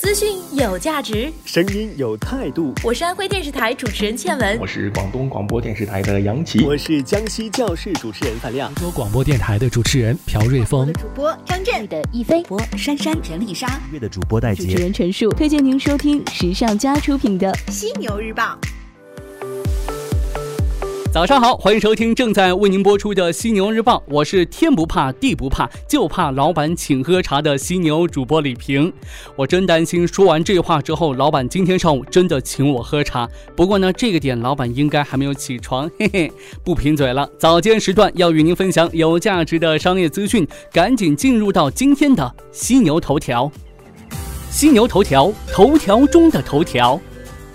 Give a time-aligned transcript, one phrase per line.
[0.00, 2.72] 资讯有价值，声音有态度。
[2.82, 11.86] 我是安徽电视台主持人倩文，我是广东广播电视台的杨琪，我是江西教室主持人范亮，广州广播电台的主持人朴瑞峰，主播张震。
[11.88, 18.58] 的一飞播珊珊陈丽莎，乐的主播戴杰，主持人陈述，推荐您收听时尚家出品的《犀牛日报》。
[21.12, 28.90] 早上好，欢迎收听正在为您播出的《犀牛日报》，我是天不怕地不怕，就怕老板请喝茶的犀牛主播李平。
[29.36, 33.28] 我真担心说完这话之后，老板今天上午真的请我喝茶。
[33.54, 36.32] 不过呢，这个点老板应该还没有起床，嘿嘿，
[36.64, 37.28] 不贫嘴了。
[37.38, 43.52] 早间时段要与您分享有价值的商业资讯，赶紧进入到今天的犀牛头条。
[44.50, 46.98] 犀牛头条，头条中的头条。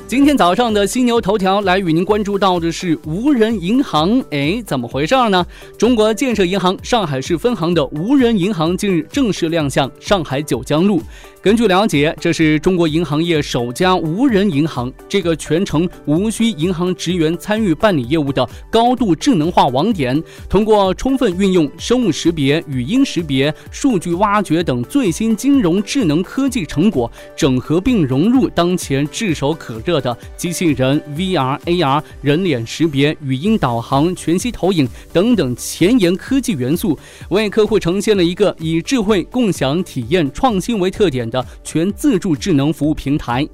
[0.08, 5.46] 今天早上的犀牛头条来与您关注到的是无人银行，哎，怎么回事儿呢？
[5.78, 11.02] 中国建设银行上海市分行的无人银行近日正式亮相上海九江路。
[11.48, 14.92] 根据了解，这是中国银行业首家无人银行。
[15.08, 41.37] 这个全程无需银行职员参与办理业务的高度智能化网点，通过充分运用生物识别、语音识别、数据挖掘等最新金融智能科技成果，整合并融入当前炙手可热的机器人、VR、AR、人脸识别、语音导航、全息投影等等前沿科技元素，为客户呈现了一个以智慧共享体验创新为特点的。
[41.64, 43.48] 全自助智能服务平台，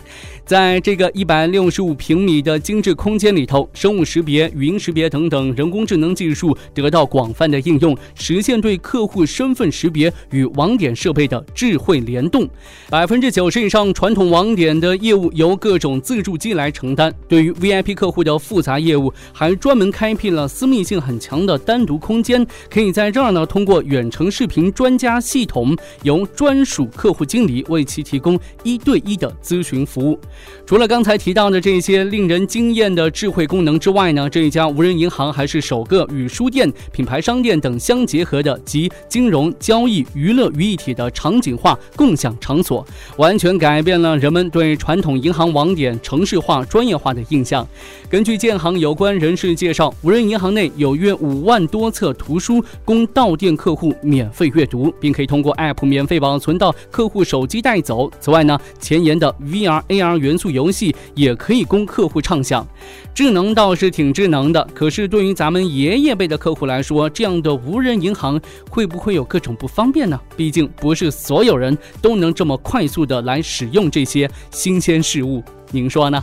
[0.46, 12.48] 在这个一百六十五平米的精致空间里头，生物识别、语音识别等等人工智能技术得到广泛的应用，实现对客户身份识别与网点设备的智慧联动。
[12.90, 27.64] 百分之九十以上传统网点的业务由各种自助机来承担，对于 VIP 客户的复杂业务，还专门开辟了私密性很强的单独空间，可以在这儿呢通过远程视频专家系统，由专属客户经理。
[27.74, 30.18] 为其提供一对一的咨询服务。
[30.66, 42.86] 除了刚才提到的这些令人惊艳的智慧功能之外呢，这一家无人银行还是首个与书店、品牌商店等相结合的集金融、交易、娱乐于一体的场景化共享场所，
[43.18, 47.68] 完全改变了人们对传统银行网点城市化、专业化的印象。
[48.10, 57.53] 根据建行有关人士介绍，无人银行内有约五万多册图书供到店客户免费阅读，并可以通过 App 免费保存到客户手机。
[57.54, 58.10] 机带走。
[58.20, 62.68] 此外呢，前沿的 VR、AR 元素游戏也可以供客户畅享。
[63.14, 70.20] 智能倒是挺智能的，可是对于咱们爷爷辈的客户来说，这样的无人银行会不会有各种不方便呢？
[70.36, 76.20] 毕竟不是所有人都能这么快速的来使用这些新鲜事物，您说呢？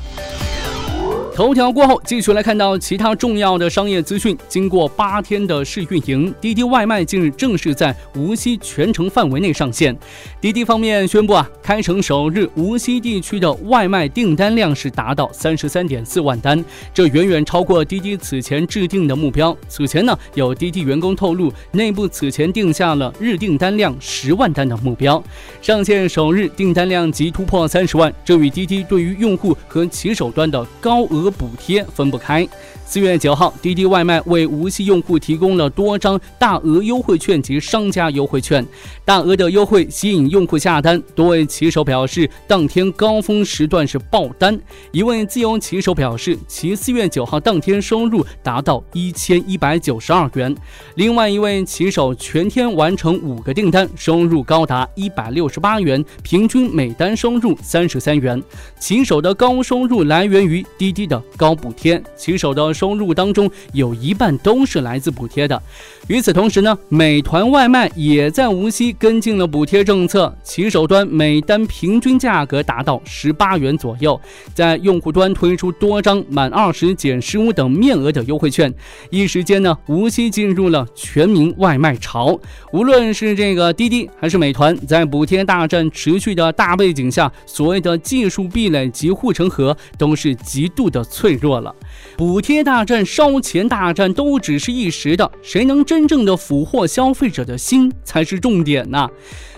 [1.33, 4.37] 头条过后，继续来看到其他重要的商业资讯。
[4.47, 9.97] 经过八天的试运营，滴滴外卖近日正式在无锡全城范围内上线。
[10.41, 16.65] 滴滴方面宣布啊，开城首日，无锡地区的外卖订单量是达到三十三点四万单，
[16.95, 19.55] 这远远超过滴滴此前制定的目标。
[19.69, 25.23] 此前呢，有滴滴员工透露，内部此前定下了日订单量十万单的目标。
[25.61, 31.31] 上线首日订单量即突破三十万，这与滴滴对于用户和骑手端的高额。
[31.41, 32.47] 补贴分不开。
[32.91, 38.67] 四月九号，滴滴外卖为无锡用户提供了多张大额优惠券及商家优惠券，
[39.05, 41.01] 大额的优惠吸引用户下单。
[41.15, 44.59] 多位骑手表示，当天高峰时段是爆单。
[44.91, 50.53] 一位自由骑手表示，其四月九号当天收入达到一千一百九十二元。
[50.97, 58.43] 另外一位骑手全天完成五个订单，收入高达一百六十八元，平均每单收入三十三元。
[58.81, 62.75] 骑手的高收入来源于滴滴的高补贴，骑手的。
[62.81, 65.63] 收入当中有一半都是来自补贴的。
[66.11, 74.21] 与此同时呢，美团外卖也在无锡跟进了补贴政策，骑手端每单平均价格达到十八元左右，
[74.53, 78.75] 在用户端推出多张满二十减十五等面额的优惠券。
[79.09, 82.37] 一时间呢，无锡进入了全民外卖潮。
[82.73, 91.73] 无论是这个滴滴还是美团，在补贴大战持续的大背景下，所谓的技术壁垒及护城河都是极度的脆弱了。
[92.17, 99.07] 补贴大战、烧钱大战都只是一时的，谁能真真正的俘获消费者的心才是重点呐！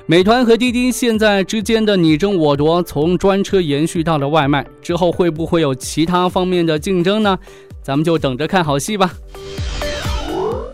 [0.06, 7.38] 美团和滴滴现在之间的你争我夺，从专车延续到了外卖，之后会不会有其他方面的竞争呢？
[7.80, 9.12] 咱们就等着看好戏吧。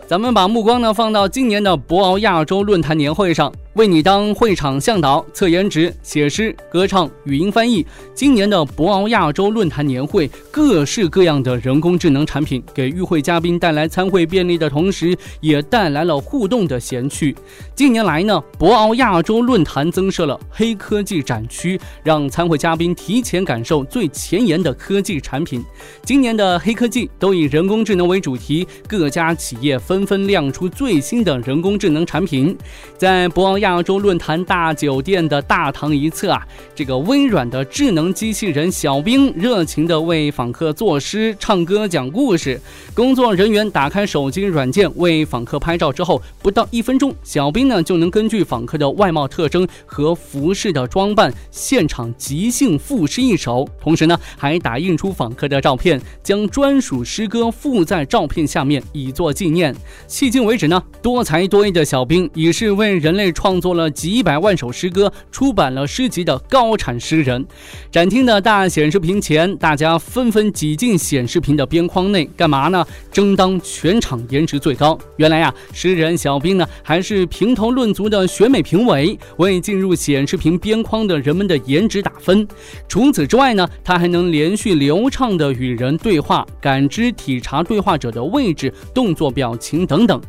[0.09, 3.53] 咱们把目光呢放到今年的博鳌亚洲论坛年会上。
[3.73, 7.85] 为你当会场向导，测颜值、写诗、歌唱、语音翻译。
[8.13, 17.33] 今年的博鳌亚洲论坛年会，各式各样的人工智能产品，给与会嘉宾带来参会便利的同时，也带来了互动的闲趣。
[17.75, 25.63] 近年来呢，博鳌亚洲论坛增设了黑科技展区，让参会嘉宾提前感受最前沿的科技产品。
[26.03, 32.57] 今年的黑科技都以人工智能为主题，各家企业分纷纷亮出最新的人工智能产品。
[32.97, 42.61] 在博鳌亚洲论坛大酒店的大堂一侧啊，这个微软的智能机器人小冰热情地为访客作诗、唱歌、讲故事。
[42.93, 53.67] 工作人员打开手机软件为访客拍照之后，不到一分钟，小冰呢就能根据访客的外貌特征和服饰的装扮，现场即兴赋诗一首。
[53.81, 59.75] 同时呢，还打印出访客的照片，将专属诗歌附在照片下面，以作纪念。
[60.07, 63.59] 迄今为止呢，多才多艺的小兵已是为人类创。
[63.59, 67.45] 作了几百万首诗歌，出版了诗集的高产诗人。
[67.91, 72.85] 展厅的大显示屏前，大家纷纷挤进显示屏的边框内，干嘛呢？
[73.11, 74.97] 争当全场颜值最高。
[75.17, 82.47] 原来呀，诗人小兵呢，还是评头论足的选美评委，为进入显示屏边框的人们的颜值打分。
[82.87, 90.21] 除此之外呢，他还能连续流畅的与人对话，感知体察对话者的位置、动作、表情等等。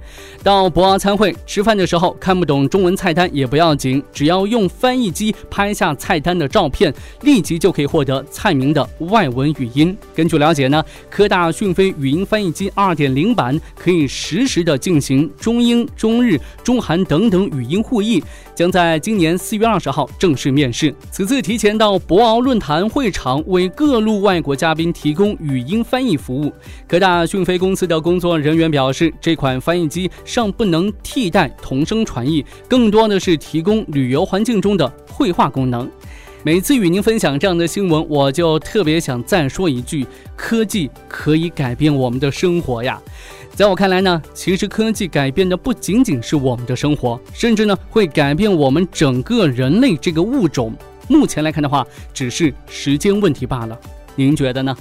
[0.42, 3.30] 到博鳌参会吃饭的时候，看不懂中文菜单。
[3.32, 6.92] 也不要紧，只要用翻译机拍下菜单的照片，
[7.22, 9.96] 立即就可以获得菜名的外文语音。
[10.14, 18.22] 根据了解呢，科大讯飞语音翻译机2.0版可以实时的进行中英、中日、中韩等等语音互译，
[18.54, 20.94] 将在今年四月二十号正式面世。
[21.10, 26.52] 此次提前到博鳌论坛会场为各路外国嘉宾提供语音翻译服务。
[26.88, 33.00] 科大讯飞公司的工作人员表示，这款翻译机尚不能替代同声传译，更多。
[33.08, 35.90] 的是提供旅游环境中的绘画功能。
[36.42, 40.06] 每次与您分享这样的新闻，我就特别想再说一句：
[40.36, 43.00] 科技可以改变我们的生活呀！
[43.54, 50.74] 在我看来呢，其实科技改变的不仅仅是我们的生活，甚至呢会改变我们整个人类这个物种。
[51.08, 51.84] 目前来看的话，
[52.14, 53.78] 只是时间问题罢了。
[54.14, 54.76] 您觉得呢？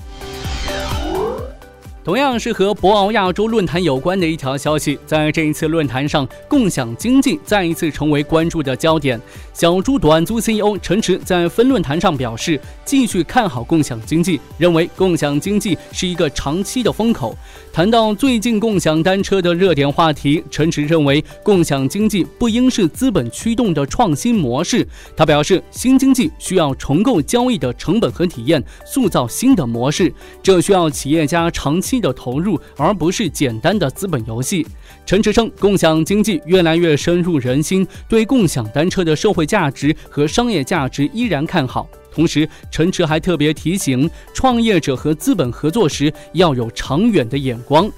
[2.09, 9.21] 同样是和博鳌亚洲论坛有关的一条消息，在这一次论坛上，共享经济再一次成为关注的焦点。
[9.53, 17.37] 小猪短租 CEO 陈驰在分论坛上表示，继续看好共享经济，认为共享经济是一个长期的风口。
[17.71, 24.87] 谈到最近共享单车的热点话题，陈驰认为，共享经济不应是资本驱动的创新模式。
[25.15, 30.11] 他表示，新经济需要重构交易的成本和体验，塑造新的模式，
[30.41, 31.98] 这需要企业家长期。
[31.99, 34.65] 的投入，而不是简单的资本游戏。
[35.05, 41.87] 陈驰称，共享经济越来越深入人心，对共享单车的社会价值和商业价值依然看好。
[42.11, 47.89] 同时，陈驰还特别提醒，创业者和资本合作时要有长远的眼光。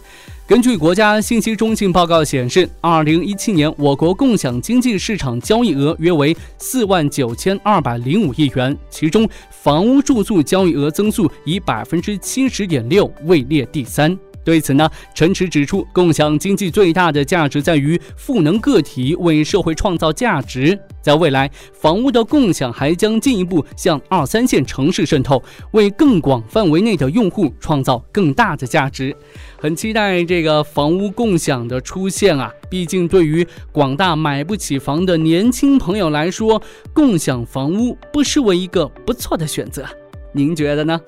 [0.51, 14.19] 根据国家信息中心报告显示，二零一七年我国共享经济市场交易额约为四万九千二百零五亿元，其中房屋住宿交易额增速以百分之七十点六位列第三。
[14.43, 20.79] 对此呢，陈驰指出，共享经济最大的价值在于赋能个体，为社会创造价值。
[21.01, 25.41] 在未来，房屋的共享还将进一步向二三线城市渗透，
[25.71, 29.15] 为更广范围内的用户创造更大的价值。
[29.59, 32.51] 很期待这个房屋共享的出现啊！
[32.69, 36.61] 毕竟，对于广大买不起房的年轻朋友来说，
[36.93, 39.85] 共享房屋不失为一个不错的选择。
[40.33, 40.99] 您觉得呢？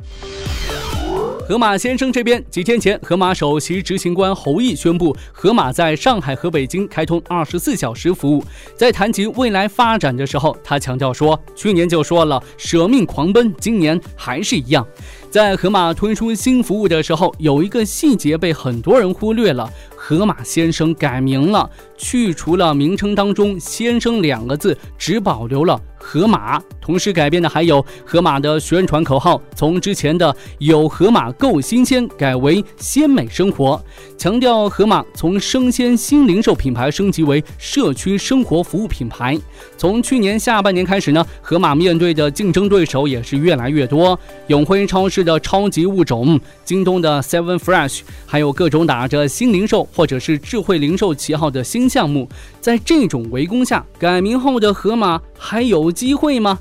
[1.46, 8.42] 河马先生这边，几天前，河马首席执行官侯毅宣布，河马在上海和北京开通二十四小时服务。
[8.78, 14.88] 在谈及未来发展的时候，他强调说：“去年就说了舍命狂奔，今年还是一样。”
[15.30, 25.78] 在河马推出新服务的时候，有一个细节被很多人忽略了：河马先生改名了，去除了名称当中“先生”两个字，只保留了。
[26.06, 33.82] 河马，同时改变的还有河马的宣传口号，从之前的“有河马够新鲜”改为“鲜美生活”，
[34.20, 39.40] 强调河马从生鲜新零售品牌升级为社区生活服务品牌。
[39.78, 52.28] 从去年下半年开始呢，河马面对的竞争对手也是越来越多，永辉超市的超级物种、京东的 Seven Fresh，还有各种打着新零售或者是智慧零售旗号的新项目。
[52.64, 55.84] 在这种围攻下，改名后的河马还有。
[55.92, 56.60] 机会吗？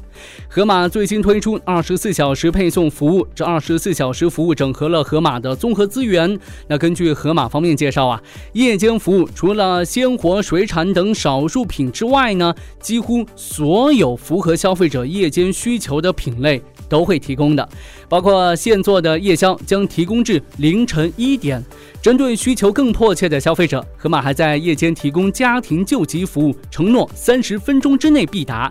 [0.49, 6.39] 盒马最新推出二十四小时配送服务，这二十四小时服务整合了盒马的综合资源。
[6.69, 16.61] 那根据盒马方面介绍啊，夜间服务除了鲜活、水产等少数品之外呢，几乎所有符合消费者夜间需求的品类
[16.93, 17.67] 都会提供的，
[18.07, 21.65] 包括现做的夜宵将提供至凌晨一点。
[22.03, 28.71] 针对需求更迫切的消费者，盒马还在夜间提供家庭救急服务，承诺三十分钟之内必达。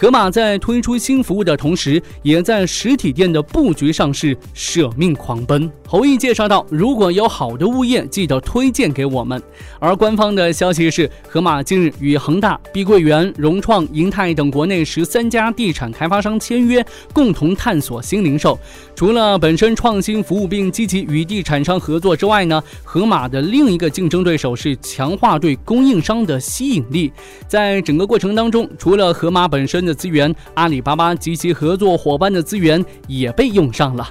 [0.00, 5.70] 盒马在推出新服务的同时，也在实体店的布局上是舍命狂奔。
[5.86, 9.42] 侯毅介绍到，如果有好的物业，记得推荐给我们。
[9.78, 18.58] 而官方的消息是，盒马近日与恒大、碧桂园、融创、银泰等国内十三家地产开发商签约，共同探索新零售。
[18.96, 27.12] 除了本身创新服务并积极与地产商合作之外呢，盒马的另一个竞争对手是强化对供应商的吸引力。
[27.46, 34.08] 在整个过程当中，除了盒马本身的资源，阿里巴巴及其合作伙伴的资源也被用上了。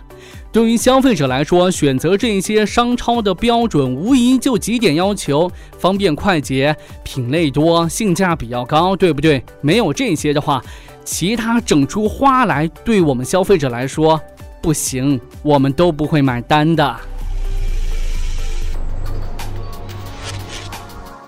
[0.52, 9.42] 对于消费者来说，选择这些商超的标准无疑就几点要求：方便快捷、品类多、性价比较高，对不对？
[9.62, 10.62] 没有这些的话，
[11.06, 14.20] 其他整出花来，对我们消费者来说
[14.62, 16.96] 不行，我们都不会买单的。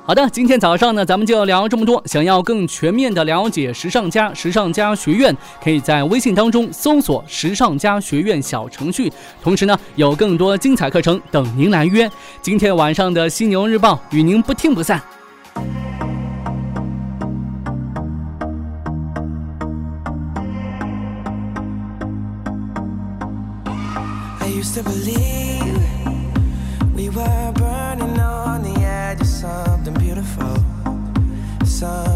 [0.03, 2.01] 好的，今天早上呢，咱们就聊这么多。
[2.05, 9.13] 想要更全面的了解时尚家、时尚家学院，可以在微信当中搜索“时尚家学院”小程序。
[9.41, 12.09] 同时呢，有更多精彩课程等您来约。
[12.41, 15.01] 今天晚上的犀牛日报与您不听不散。